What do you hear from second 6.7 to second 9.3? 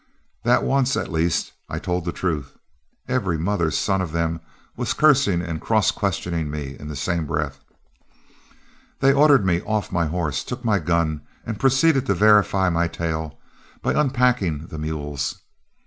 in the same breath. They